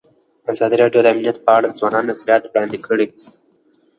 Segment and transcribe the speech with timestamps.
[0.51, 3.07] ازادي راډیو د امنیت په اړه د ځوانانو نظریات وړاندې کړي.